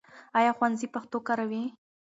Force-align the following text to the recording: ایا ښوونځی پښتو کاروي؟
ایا 0.39 0.51
ښوونځی 0.57 0.87
پښتو 0.93 1.17
کاروي؟ 1.27 1.63